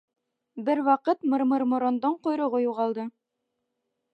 Бер 0.69 0.81
ваҡыт 0.87 1.27
Мырмырморондоң 1.33 2.15
ҡойроғо 2.25 2.63
юғалды. 2.65 3.05